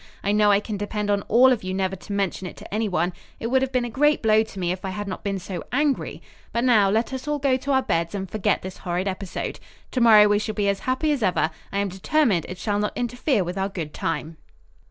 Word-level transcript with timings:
I 0.23 0.31
know 0.31 0.49
I 0.49 0.59
can 0.59 0.77
depend 0.77 1.11
on 1.11 1.21
all 1.27 1.51
of 1.51 1.63
you 1.63 1.75
never 1.75 1.95
to 1.95 2.11
mention 2.11 2.47
it 2.47 2.57
to 2.57 2.73
anyone. 2.73 3.13
It 3.39 3.51
would 3.51 3.61
have 3.61 3.71
been 3.71 3.85
a 3.85 3.89
great 3.91 4.23
blow 4.23 4.41
to 4.41 4.57
me 4.59 4.71
if 4.71 4.83
I 4.83 4.89
had 4.89 5.07
not 5.07 5.23
been 5.23 5.37
so 5.37 5.63
angry; 5.71 6.23
but 6.51 6.63
now 6.63 6.89
let 6.89 7.13
us 7.13 7.27
all 7.27 7.37
go 7.37 7.55
to 7.57 7.71
our 7.71 7.83
beds 7.83 8.15
and 8.15 8.27
forget 8.27 8.63
this 8.63 8.77
horrid 8.79 9.07
episode. 9.07 9.59
To 9.91 10.01
morrow 10.01 10.27
we 10.27 10.39
shall 10.39 10.55
be 10.55 10.69
as 10.69 10.79
happy 10.89 11.11
as 11.11 11.21
ever. 11.21 11.51
I 11.71 11.77
am 11.77 11.89
determined 11.89 12.47
it 12.49 12.57
shall 12.57 12.79
not 12.79 12.97
interfere 12.97 13.43
with 13.43 13.59
our 13.59 13.69
good 13.69 13.93
time." 13.93 14.37